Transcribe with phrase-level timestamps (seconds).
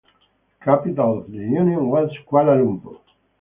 [0.61, 2.97] The capital of the Union was Kuala Lumpur.